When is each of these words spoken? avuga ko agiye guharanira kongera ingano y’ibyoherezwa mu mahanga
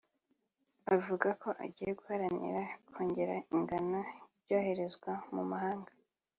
avuga 0.95 1.27
ko 1.41 1.49
agiye 1.65 1.91
guharanira 1.99 2.61
kongera 2.91 3.35
ingano 3.55 3.99
y’ibyoherezwa 4.07 5.11
mu 5.33 5.43
mahanga 5.51 5.91